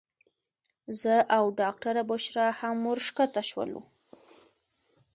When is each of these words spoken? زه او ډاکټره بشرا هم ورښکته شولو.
زه 1.01 1.15
او 1.37 1.43
ډاکټره 1.59 2.03
بشرا 2.09 2.47
هم 2.59 2.77
ورښکته 2.89 3.41
شولو. 3.49 3.79